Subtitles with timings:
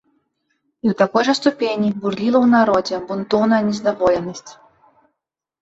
[0.83, 4.51] І ў такой жа ступені бурліла ў народзе бунтоўная нездаволенасць.